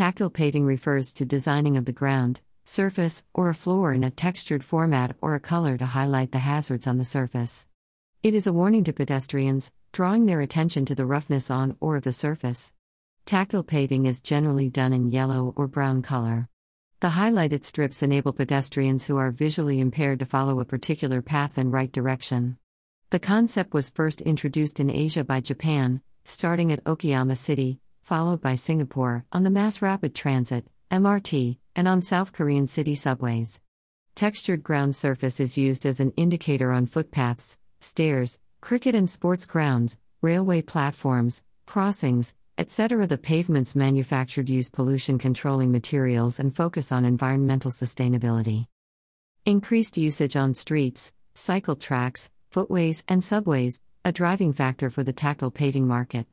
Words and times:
Tactile 0.00 0.30
paving 0.30 0.64
refers 0.64 1.12
to 1.12 1.26
designing 1.26 1.76
of 1.76 1.84
the 1.84 1.92
ground, 1.92 2.40
surface, 2.64 3.22
or 3.34 3.50
a 3.50 3.54
floor 3.54 3.92
in 3.92 4.02
a 4.02 4.10
textured 4.10 4.64
format 4.64 5.14
or 5.20 5.34
a 5.34 5.40
color 5.40 5.76
to 5.76 5.84
highlight 5.84 6.32
the 6.32 6.38
hazards 6.38 6.86
on 6.86 6.96
the 6.96 7.04
surface. 7.04 7.66
It 8.22 8.34
is 8.34 8.46
a 8.46 8.52
warning 8.54 8.82
to 8.84 8.94
pedestrians, 8.94 9.70
drawing 9.92 10.24
their 10.24 10.40
attention 10.40 10.86
to 10.86 10.94
the 10.94 11.04
roughness 11.04 11.50
on 11.50 11.76
or 11.80 11.96
of 11.96 12.04
the 12.04 12.12
surface. 12.12 12.72
Tactile 13.26 13.62
paving 13.62 14.06
is 14.06 14.22
generally 14.22 14.70
done 14.70 14.94
in 14.94 15.10
yellow 15.10 15.52
or 15.54 15.68
brown 15.68 16.00
color. 16.00 16.48
The 17.00 17.08
highlighted 17.08 17.66
strips 17.66 18.02
enable 18.02 18.32
pedestrians 18.32 19.04
who 19.04 19.18
are 19.18 19.30
visually 19.30 19.80
impaired 19.80 20.20
to 20.20 20.24
follow 20.24 20.60
a 20.60 20.64
particular 20.64 21.20
path 21.20 21.58
in 21.58 21.70
right 21.70 21.92
direction. 21.92 22.56
The 23.10 23.18
concept 23.18 23.74
was 23.74 23.90
first 23.90 24.22
introduced 24.22 24.80
in 24.80 24.88
Asia 24.88 25.24
by 25.24 25.42
Japan, 25.42 26.00
starting 26.24 26.72
at 26.72 26.84
Okayama 26.84 27.36
City, 27.36 27.80
followed 28.02 28.40
by 28.40 28.54
Singapore 28.54 29.24
on 29.32 29.42
the 29.42 29.50
Mass 29.50 29.80
Rapid 29.80 30.14
Transit 30.14 30.66
MRT, 30.90 31.56
and 31.76 31.86
on 31.86 32.02
South 32.02 32.32
Korean 32.32 32.66
city 32.66 32.96
subways. 32.96 33.60
Textured 34.16 34.62
ground 34.64 34.96
surface 34.96 35.38
is 35.38 35.56
used 35.56 35.86
as 35.86 36.00
an 36.00 36.12
indicator 36.16 36.72
on 36.72 36.86
footpaths, 36.86 37.56
stairs, 37.78 38.38
cricket 38.60 38.94
and 38.94 39.08
sports 39.08 39.46
grounds, 39.46 39.96
railway 40.20 40.62
platforms, 40.62 41.42
crossings, 41.64 42.34
etc. 42.58 43.06
The 43.06 43.18
pavements 43.18 43.76
manufactured 43.76 44.50
use 44.50 44.68
pollution 44.68 45.16
controlling 45.16 45.70
materials 45.70 46.40
and 46.40 46.54
focus 46.54 46.90
on 46.90 47.04
environmental 47.04 47.70
sustainability. 47.70 48.66
Increased 49.46 49.96
usage 49.96 50.34
on 50.34 50.54
streets, 50.54 51.12
cycle 51.34 51.76
tracks, 51.76 52.30
footways, 52.50 53.04
and 53.06 53.22
subways, 53.22 53.80
a 54.04 54.10
driving 54.12 54.52
factor 54.52 54.90
for 54.90 55.04
the 55.04 55.12
tactile 55.12 55.52
paving 55.52 55.86
market. 55.86 56.26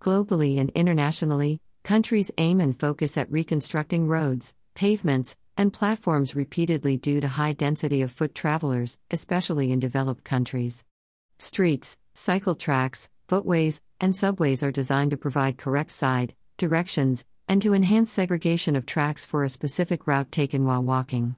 Globally 0.00 0.58
and 0.58 0.70
internationally, 0.70 1.60
countries 1.82 2.30
aim 2.38 2.60
and 2.60 2.78
focus 2.78 3.16
at 3.16 3.30
reconstructing 3.30 4.06
roads, 4.06 4.54
pavements, 4.74 5.36
and 5.56 5.72
platforms 5.72 6.34
repeatedly 6.34 6.96
due 6.96 7.20
to 7.20 7.28
high 7.28 7.52
density 7.52 8.02
of 8.02 8.10
foot 8.10 8.34
travelers, 8.34 8.98
especially 9.10 9.70
in 9.72 9.80
developed 9.80 10.24
countries. 10.24 10.84
Streets, 11.38 11.98
cycle 12.14 12.54
tracks, 12.54 13.08
footways, 13.28 13.80
and 14.00 14.14
subways 14.14 14.62
are 14.62 14.72
designed 14.72 15.10
to 15.10 15.16
provide 15.16 15.58
correct 15.58 15.92
side, 15.92 16.34
directions, 16.56 17.24
and 17.48 17.60
to 17.62 17.74
enhance 17.74 18.10
segregation 18.10 18.76
of 18.76 18.86
tracks 18.86 19.24
for 19.24 19.44
a 19.44 19.48
specific 19.48 20.06
route 20.06 20.32
taken 20.32 20.64
while 20.64 20.82
walking. 20.82 21.36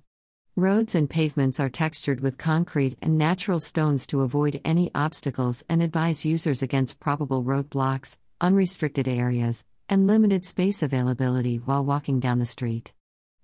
Roads 0.54 0.94
and 0.94 1.10
pavements 1.10 1.60
are 1.60 1.68
textured 1.68 2.20
with 2.20 2.38
concrete 2.38 2.96
and 3.02 3.18
natural 3.18 3.60
stones 3.60 4.06
to 4.06 4.22
avoid 4.22 4.60
any 4.64 4.90
obstacles 4.94 5.62
and 5.68 5.82
advise 5.82 6.24
users 6.24 6.62
against 6.62 6.98
probable 6.98 7.44
roadblocks, 7.44 8.18
unrestricted 8.40 9.08
areas, 9.08 9.64
and 9.88 10.06
limited 10.06 10.44
space 10.44 10.82
availability 10.82 11.56
while 11.56 11.84
walking 11.84 12.20
down 12.20 12.38
the 12.38 12.46
street. 12.46 12.92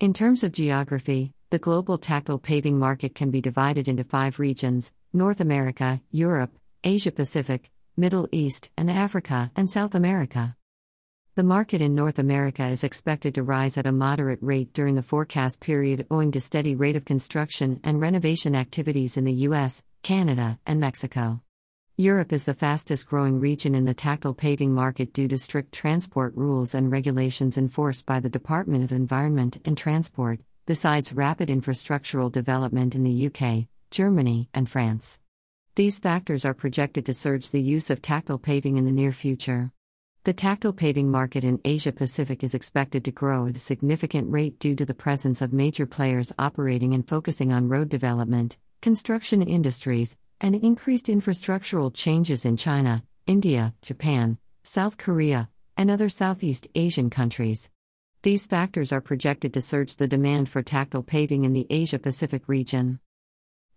In 0.00 0.12
terms 0.12 0.42
of 0.42 0.50
geography, 0.50 1.32
the 1.50 1.58
global 1.60 1.98
tactile 1.98 2.40
paving 2.40 2.76
market 2.76 3.14
can 3.14 3.30
be 3.30 3.40
divided 3.40 3.86
into 3.86 4.02
five 4.02 4.40
regions 4.40 4.92
North 5.12 5.40
America, 5.40 6.00
Europe, 6.10 6.50
Asia 6.82 7.12
Pacific, 7.12 7.70
Middle 7.96 8.28
East, 8.32 8.70
and 8.76 8.90
Africa, 8.90 9.52
and 9.54 9.70
South 9.70 9.94
America. 9.94 10.56
The 11.36 11.44
market 11.44 11.80
in 11.80 11.94
North 11.94 12.18
America 12.18 12.66
is 12.66 12.82
expected 12.82 13.36
to 13.36 13.44
rise 13.44 13.78
at 13.78 13.86
a 13.86 13.92
moderate 13.92 14.42
rate 14.42 14.72
during 14.72 14.96
the 14.96 15.02
forecast 15.02 15.60
period 15.60 16.08
owing 16.10 16.32
to 16.32 16.40
steady 16.40 16.74
rate 16.74 16.96
of 16.96 17.04
construction 17.04 17.78
and 17.84 18.00
renovation 18.00 18.56
activities 18.56 19.16
in 19.16 19.24
the 19.24 19.46
US, 19.48 19.84
Canada, 20.02 20.58
and 20.66 20.80
Mexico. 20.80 21.43
Europe 21.96 22.32
is 22.32 22.42
the 22.42 22.54
fastest 22.54 23.08
growing 23.08 23.38
region 23.38 23.72
in 23.72 23.84
the 23.84 23.94
tactile 23.94 24.34
paving 24.34 24.74
market 24.74 25.12
due 25.12 25.28
to 25.28 25.38
strict 25.38 25.70
transport 25.70 26.34
rules 26.34 26.74
and 26.74 26.90
regulations 26.90 27.56
enforced 27.56 28.04
by 28.04 28.18
the 28.18 28.28
Department 28.28 28.82
of 28.82 28.90
Environment 28.90 29.58
and 29.64 29.78
Transport, 29.78 30.40
besides 30.66 31.12
rapid 31.12 31.48
infrastructural 31.48 32.32
development 32.32 32.96
in 32.96 33.04
the 33.04 33.28
UK, 33.28 33.68
Germany, 33.92 34.48
and 34.52 34.68
France. 34.68 35.20
These 35.76 36.00
factors 36.00 36.44
are 36.44 36.52
projected 36.52 37.06
to 37.06 37.14
surge 37.14 37.50
the 37.50 37.62
use 37.62 37.90
of 37.90 38.02
tactile 38.02 38.40
paving 38.40 38.76
in 38.76 38.86
the 38.86 38.90
near 38.90 39.12
future. 39.12 39.70
The 40.24 40.32
tactile 40.32 40.72
paving 40.72 41.12
market 41.12 41.44
in 41.44 41.60
Asia 41.64 41.92
Pacific 41.92 42.42
is 42.42 42.56
expected 42.56 43.04
to 43.04 43.12
grow 43.12 43.46
at 43.46 43.56
a 43.56 43.60
significant 43.60 44.32
rate 44.32 44.58
due 44.58 44.74
to 44.74 44.84
the 44.84 44.94
presence 44.94 45.40
of 45.40 45.52
major 45.52 45.86
players 45.86 46.32
operating 46.40 46.92
and 46.92 47.06
focusing 47.06 47.52
on 47.52 47.68
road 47.68 47.88
development, 47.88 48.58
construction 48.82 49.42
industries, 49.42 50.16
and 50.40 50.54
increased 50.54 51.06
infrastructural 51.06 51.92
changes 51.94 52.44
in 52.44 52.56
China, 52.56 53.04
India, 53.26 53.74
Japan, 53.82 54.38
South 54.62 54.98
Korea, 54.98 55.48
and 55.76 55.90
other 55.90 56.08
Southeast 56.08 56.68
Asian 56.74 57.10
countries. 57.10 57.70
These 58.22 58.46
factors 58.46 58.92
are 58.92 59.00
projected 59.00 59.52
to 59.54 59.60
surge 59.60 59.96
the 59.96 60.08
demand 60.08 60.48
for 60.48 60.62
tactile 60.62 61.02
paving 61.02 61.44
in 61.44 61.52
the 61.52 61.66
Asia 61.68 61.98
Pacific 61.98 62.48
region. 62.48 63.00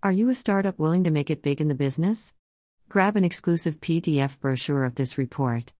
Are 0.01 0.11
you 0.11 0.29
a 0.29 0.35
startup 0.35 0.79
willing 0.79 1.03
to 1.03 1.11
make 1.11 1.29
it 1.29 1.41
big 1.41 1.59
in 1.59 1.67
the 1.67 1.75
business? 1.75 2.33
Grab 2.87 3.15
an 3.17 3.25
exclusive 3.25 3.81
PDF 3.81 4.39
brochure 4.39 4.85
of 4.85 4.95
this 4.95 5.17
report. 5.17 5.73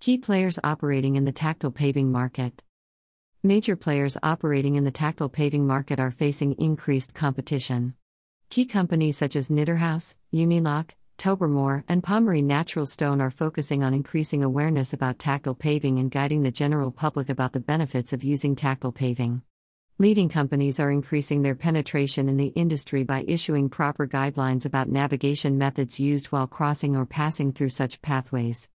Key 0.00 0.18
players 0.18 0.58
operating 0.62 1.16
in 1.16 1.24
the 1.24 1.32
tactile 1.32 1.70
paving 1.70 2.12
market. 2.12 2.62
Major 3.42 3.76
players 3.76 4.18
operating 4.22 4.74
in 4.74 4.84
the 4.84 4.90
tactile 4.90 5.30
paving 5.30 5.66
market 5.66 5.98
are 5.98 6.10
facing 6.10 6.52
increased 6.54 7.14
competition. 7.14 7.94
Key 8.48 8.64
companies 8.64 9.18
such 9.18 9.36
as 9.36 9.48
Knitterhouse, 9.48 10.16
Unilock, 10.32 10.92
Tobermore, 11.18 11.84
and 11.88 12.02
Pommery 12.02 12.42
Natural 12.42 12.86
Stone 12.86 13.20
are 13.20 13.30
focusing 13.30 13.82
on 13.82 13.92
increasing 13.92 14.42
awareness 14.42 14.92
about 14.92 15.18
tactile 15.18 15.54
paving 15.54 15.98
and 15.98 16.10
guiding 16.10 16.42
the 16.42 16.50
general 16.50 16.90
public 16.90 17.28
about 17.28 17.52
the 17.52 17.60
benefits 17.60 18.12
of 18.12 18.24
using 18.24 18.54
tactile 18.54 18.92
paving. 18.92 19.42
Leading 19.98 20.28
companies 20.28 20.78
are 20.78 20.90
increasing 20.90 21.42
their 21.42 21.54
penetration 21.54 22.28
in 22.28 22.36
the 22.36 22.48
industry 22.48 23.02
by 23.02 23.24
issuing 23.26 23.68
proper 23.68 24.06
guidelines 24.06 24.64
about 24.64 24.88
navigation 24.88 25.58
methods 25.58 25.98
used 25.98 26.26
while 26.26 26.46
crossing 26.46 26.94
or 26.94 27.06
passing 27.06 27.52
through 27.52 27.70
such 27.70 28.02
pathways. 28.02 28.68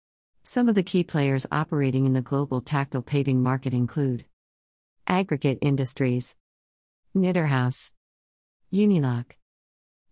Some 0.45 0.69
of 0.69 0.77
the 0.77 0.83
key 0.83 1.05
players 1.05 1.47
operating 1.53 2.07
in 2.07 2.15
the 2.15 2.23
global 2.23 2.61
tactile 2.61 3.03
paving 3.03 3.43
market 3.43 3.75
include 3.75 4.25
Aggregate 5.07 5.59
Industries, 5.61 6.37
Knitterhouse, 7.17 7.93
Unilock, 8.73 9.33